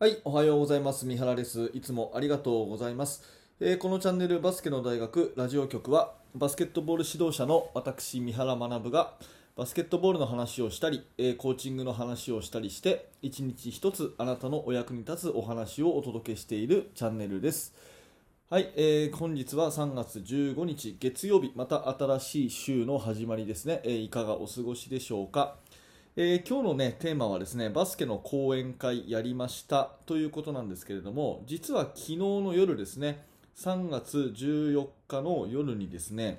[0.00, 1.06] はい、おはようございます。
[1.06, 1.70] 三原です。
[1.72, 3.22] いつもありがとうございます。
[3.60, 9.12] えーこのチャンネルバスケの大学ラジオ局はバスケットボール指導者の私三原学が
[9.54, 17.72] バスケットボールの話をしたり、えーコーチングの話をしたりして一日一つあなたのお役に立つお話をお届けしているチャンネルです。
[18.50, 25.54] はい、えー本日は3月15日月曜日また新しい週の始まりですね、えーいかがお過ごしでしょうか。
[26.16, 33.24] えー今日の、ね、テーマはですねバスケの講演会やりましたということなんですけれども実は昨日の夜ですね
[33.56, 36.38] 3月14日の夜にですね、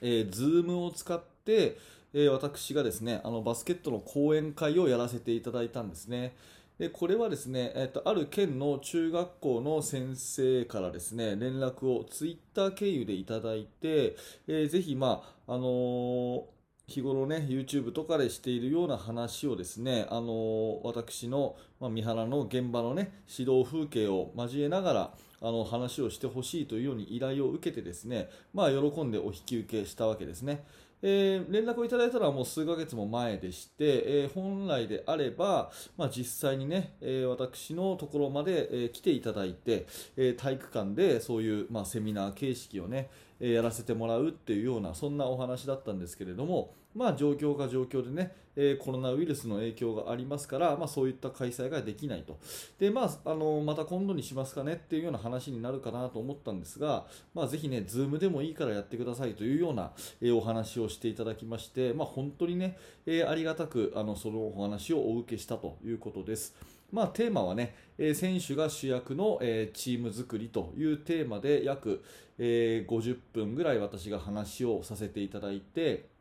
[0.00, 1.76] えー、Zoom を使って、
[2.14, 6.34] えー私がですねあのバスケットの講演会をやらせていただいたんですね。
[6.78, 16.42] でこれはですね、えっとある県の中学校の先生からですね連絡をツイッター経由でいただいて、えーぜひ、まああのー
[16.92, 30.64] 日頃ね YouTube とかでしているような話をですね、あの私の、まあ、三原の現場のね指導風景を交えながらあの話をしてほしいというように依頼を受けてですね、まあ、喜んでお引き受けしたわけですね。
[31.04, 52.38] えー連絡をいただいたのはもう数ヶ月も前でして、えー本来であれば、まあ、実際にね、えー私のところまで、え来ていただいて、え体育館でそういう、まあ、セミナー形式をね、えやらせてもらうっていうようなそんなお話だったんですけれども、まあ、状況が状況でね、えーコロナウイルスの影響がありますから、まあ、そういった開催ができないと
[52.78, 66.54] で、まあ、あのまた今度にしますかねっていうような話になるかなと思ったんですが、まあ、ぜひね、ズームでもいいからやってくださいというような、えーお話をしていただきまして、まあ、本当にね、えーありがたくあのそのお話をお受けしたということです。
[66.90, 72.02] まあ、テーマはね、え選手が主役の、えチーム作りというテーマで約、
[72.38, 76.12] えー50分ぐらい私が話をさせていただいて、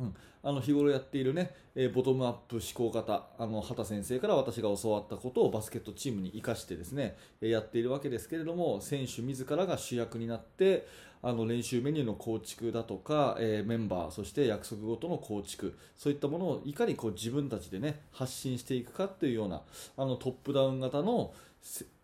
[0.00, 10.86] うん、あの日頃やっているね、えーボトムアップ思考型あの畑先生から私が教わったことをバスケットチームに生かしてですね、えーやっているわけですけれども選手自らが主役になって
[11.22, 19.60] あの練習メニューの構築だとか、えーメンバーそして約束ごとの構築そういったものをいかにこう自分たちでね発信していくかっていうような
[19.98, 21.34] あのトップダウン型の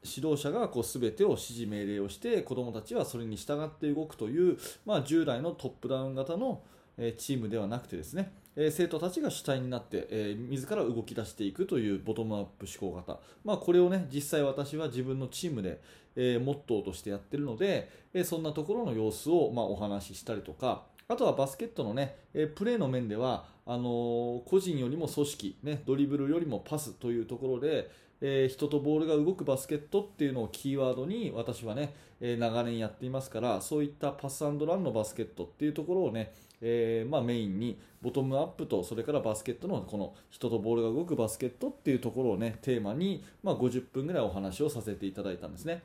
[0.04, 6.60] 指導者がこう全てを指示命令をして子どもたちはそれに従って動くという、まあ、従来のトップダウン型の
[6.98, 15.80] えチームではなくてですね、え生徒たちが主体になって、え自ら動き出していくというボトムアップ思考型、まあ、これをね実際私は自分のチームで、
[16.16, 27.90] えモットーとしてやってるので、えそんなところの様子を、ま、お話ししたりとかあとはバスケットのね、えプレーの面ではあの個人よりも組織、ね、ドリブルよりもパスというところで、
[28.20, 45.82] えー人とボールが動くバスケットっていうのをキーワードに私はね、えー長年やっていますからそういったパスランのバスケットっていうところをね、えーまあ、メインにボトムアップとそれからバスケットのこの人とボールが動くバスケットっていうところをねテーマに、まあ、50分ぐらいお話をさせていただいたんですね。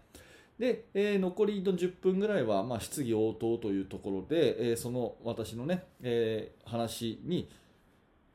[0.60, 7.50] で、えー残りの10分ぐらいは、まあ、質疑応答というところで、えーその私のね、え話に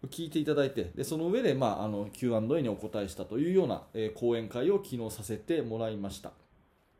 [0.09, 6.33] 聞いていただいてでその上で、まあ、あの Q&A にお答えしたというような、えー講演会を昨日させてもらいました。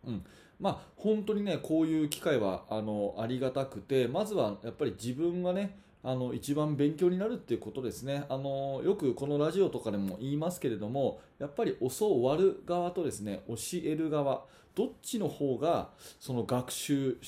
[0.07, 0.25] うん
[0.59, 14.45] まあ、本当にねこういう機会はあのありがたくてまずはやっぱり自分がねあの一番勉強になるっていうことですねあのよくこのラジオとかでも言いますけれどもやっぱり教わる側とですね教える側
[14.75, 15.91] どっちの方が
[16.21, 17.19] その学習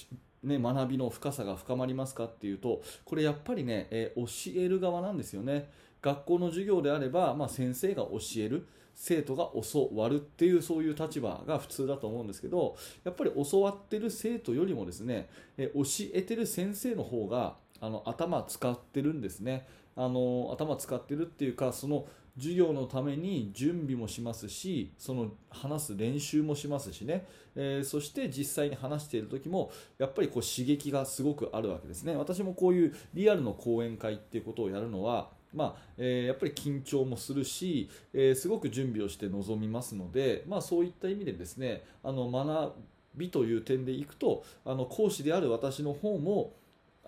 [0.42, 5.70] ね、学びの深さが深まりますかっていうとこれやっぱりね、えー教える側なんですよね。
[6.00, 19.66] 学校の授業であれば、まあ、先生が教える生徒が教わるっていうそういう立場が普通だと思うんですけどやっぱり教わってる生徒よりもですね、えー教えてる先生の方があの頭使ってるんですね。
[19.96, 22.06] あの頭使ってるっていうかその
[22.38, 32.16] 授業のために準備もしますしその話す練習もしますしね、えーそして実際に話している時もやっぱりこう刺激がすごくあるわけですね。
[32.16, 42.72] 私もこういうリアルの講演会っていうことをやるのはまあえーやっぱり緊張もするし、えーすごく準備をして臨みますので、まあ、そういった意味でですねあの学
[43.16, 46.52] びという点でいくとあの講師である私の方も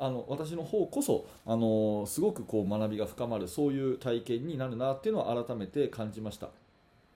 [0.00, 6.48] あの私の方こそあのすごくこう学びが深まるそういう体験になるなっていうのを改めて感じました。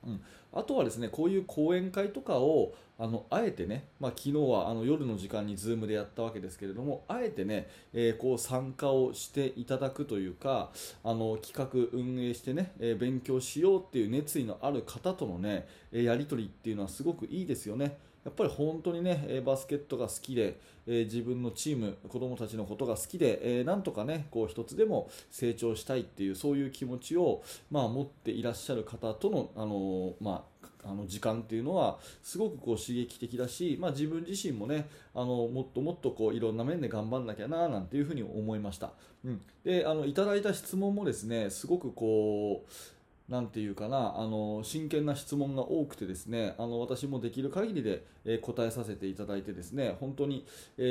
[0.06, 0.20] うん、
[0.52, 10.70] あとはですねこういう講演会とかをあのあえてね、まあ、昨日はあの夜の時間に Zoom でやったわけですけれどもあえてね、えーこう参加をしていただくというか
[11.02, 17.96] あの企画運営してね、えー勉強しようっていう熱意のある方とのねやり取りっていうのはすごくいいですよね。
[18.24, 30.54] やっぱり本当にね、バスケットが好きで、え自分のチーム、子供たちのことが好きで、えなんとかね、こう一つでも成長したいっていう、そういう気持ちを、まあ、持っていらっしゃる方との、あのまあ、
[30.86, 38.92] あの時間っていうのはすごくこう刺激的だし、まあ、自分自身もねあのもっともっとこういろんな面で頑張んなきゃななんていうふうに思いました、
[39.24, 42.70] うん、であのいただいた質問もですねすごくこう
[43.28, 50.82] なんていうかなあの真剣な質問が多くてですねあの私もできる限りで、えー、答えさせていただいてですね本当に、え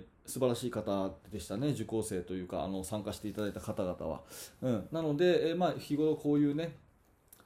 [0.00, 4.22] ー、素晴らしい方でしたね受講生というかあの参加していただいた方々は、
[4.62, 6.76] うん、なので、えー、まあ、日頃こういうね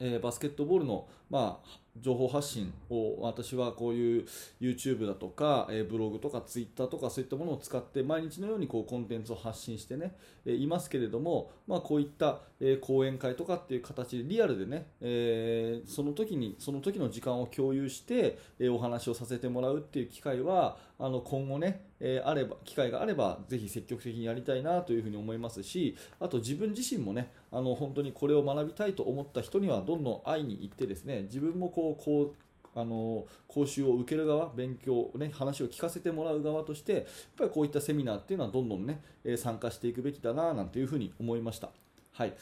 [0.00, 1.68] えー、バスケットボールの、まあ、
[2.00, 4.26] 情報発信を私はこういう
[4.60, 37.04] YouTube だとか、え、ブログとか Twitter とかそういったものを使って毎日のようにこうコンテンツを発信してね、え、いますけれども、まあ、こういった、え、講演会とかっていう形でリアルでね、え、その時にその時の時間を共有して、え、お話をさせてもらうっていう機会はあの今後ね、え、あれば機会があればぜひ積極的にやりたいなというふうに思いますしあと自分自身もねあの本当にこれを学びたいと思った人にはどんどん会いに行ってですね自分もこうこうあの講習を受ける側、勉強、ね、話を聞かせてもらう側として、やっ
[37.36, 39.00] ぱりこういったセミナーっていうのはどんどんね、
[39.36, 41.70] 参加していくべきだななんていうふうに思いました。
[42.12, 42.34] はい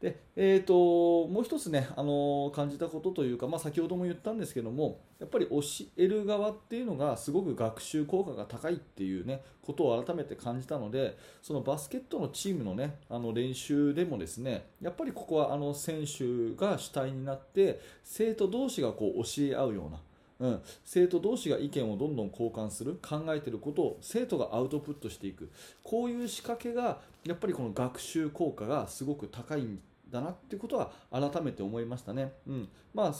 [0.00, 5.60] でえーと、もう一つね、あの感じたことというか、まあ、先ほども言ったんですけどもやっぱり教
[5.98, 20.00] える側っていうのがすごく学習効果が高いっていうねことを改めて感じたのでそのバスケットのチームのねあの練習でもですねやっぱりここはあの選手が主体になって生徒同士がこう教え合うような
[20.40, 25.50] うん、生徒同士が意見をどんどん交換する考えていることを生徒がアウトプットしていく
[25.82, 29.78] こういう仕掛けがやっぱりこの学習効果がすごく高いん
[30.10, 32.32] だなってことは改めて思いましたね。
[32.46, 33.14] うんまあ、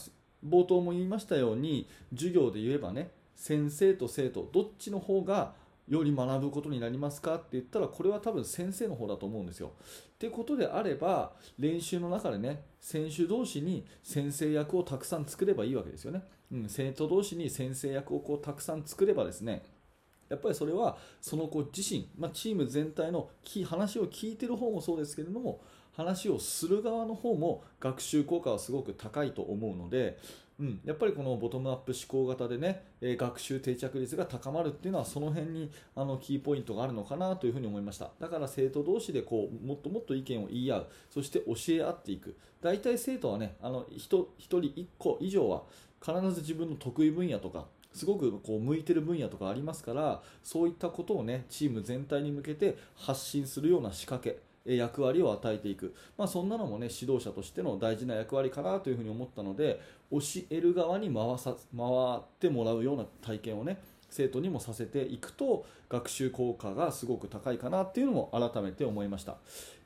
[0.46, 5.54] 冒頭も言いましたように授業で言えばね先生と生徒どっちの方が
[5.88, 9.72] より学ぶことになりますかって言ったらこれは多分先生の方だと思うんですよ。
[10.14, 16.22] ってことであれば練習の中でね選手同士に先生役をたくさん作ればいいわけですよね。
[16.52, 19.62] うん、生徒同士に先生役をこうたくさん作ればですね
[20.28, 23.28] やっぱりそれはその子自身、まあ、チーム全体の
[23.66, 25.60] 話を聞いてる方もそうですけれども
[25.92, 30.18] 話をする側の方も学習効果はすごく高いと思うので、
[30.60, 38.10] うん、やっぱりこのボトムアップ思考型でね、え学習定着率が高まるっていうのはその辺にあのキーポイントがあるのかなというふうに思いました。
[38.20, 40.86] だから生徒同士でこうもっともっと意見を言い合う。
[41.08, 42.36] そして教え合っていく。
[42.60, 45.62] 大体生徒はねあの 1, 1人1個以上は
[46.04, 47.64] 必ず自分の得意分野とか
[47.94, 54.49] すごくこう向いてる分野とかありますからそういったことをねチーム全体に向けて発信するような仕掛け。
[54.76, 59.80] 役割を与えていく、まあ、そんなのも、ね、指導者としての大事な役割かなというふに思ったので
[60.10, 60.18] 教
[60.50, 61.86] える側に回さ回
[62.16, 63.78] ってもらうような体験を、ね、
[64.10, 69.36] 生徒にもさせていくと学習効果がすごく高いかなっていうのも改めて思いました。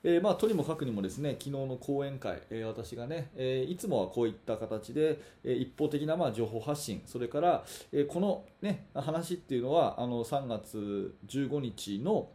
[0.03, 12.29] えー、まあ、とにもかくにもですね昨日の講演会、えー、私がね、えー、いつもはこういった形で、え一方的なまあ情報発信それから、えこの、ね、話っていうのはあの3月15日の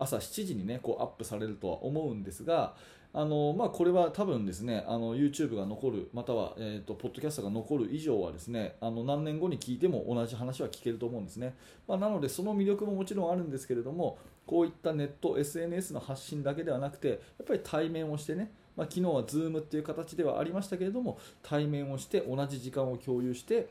[0.00, 2.74] 朝7時にねこうアップされるとは思うんですが
[3.12, 11.56] あのまあ、これは多分ですねあの YouTube が残るまたは、えーと、ポッドキャストが残る以上はですねあの何年後に聞いても同じ話は聞けると思うんですね、
[11.88, 14.16] まあ、なのでその魅力ももちろんあるんですけれども
[14.46, 17.18] こういったネット SNS の発信だけではなくてやっ
[17.48, 23.68] ぱり対面をしてねまあ、昨日は Zoom っていう形ではありましたけれども対面をして同じ時間を共有して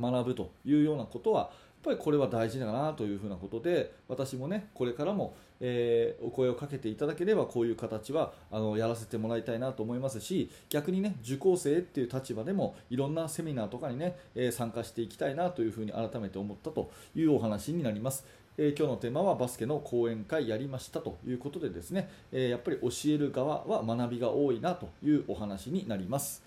[0.00, 1.50] 学ぶというようなことはやっ
[1.84, 18.26] ぱりこれは大事だなというふうなことで私もねこれからも、えー、お声をかけていただければこういう形はあのやらせてもらいたいなと思いますし逆にね受講生っていう立場でもいろんなセミナーとかにね、えー、参加していきたいなというふうに改めて思ったというお話になります。
[18.58, 26.42] えー、今日のテーマはバスケの講演会やりましたということでですね、え、やっぱり教える側は学びが多いなというお話になります。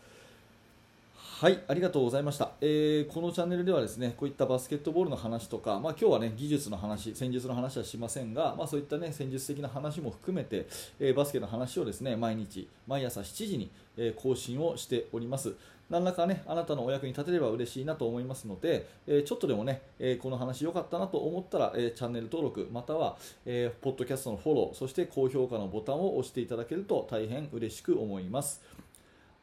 [1.37, 10.65] はい、ありがとうございました、えー、このチャンネルではですねこういったバスケットボールの話とか、まあ、今日はね技術の話、戦術の話はしませんが、まあ、そういったね戦術的な話も含めて、
[10.97, 15.55] えー、バスケの話をですね毎日、毎朝7時に、えー、更新をしております。
[15.89, 28.63] 何らかねあなたのお役に立てれば嬉しいなと思いますので、えちょっとでもね、えこの話良かったなと思ったら、えチャンネル登録または、えポッドキャストのフォローそして高評価のボタンを押していただけると大変嬉しく思います。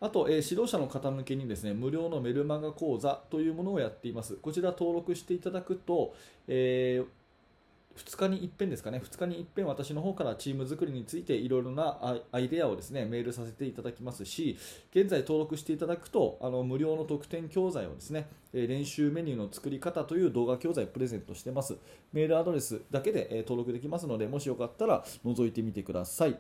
[0.02, 4.34] あと、えー、指導者の方向けにですね無料のメルマガ講座というものをやっています。
[4.34, 6.12] こちら登録していただくと、
[6.48, 14.58] えー、2日に一遍ですかね、2日に一遍私の方からチーム作りについていろいろなアイデアをですねメールさせていただきますし、
[14.90, 21.76] 現在登録していただくと、あの無料の特典教材をですね、練習メニューの作り方という動画教材プレゼントしてます。
[22.12, 26.36] メールアドレスだけで登録できますので、もしよかったら覗いてみてください。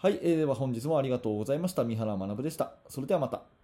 [0.00, 1.82] はい、えー、では本日もありがとうございました。
[1.82, 2.70] 三原学でした。
[2.88, 3.57] それではまた。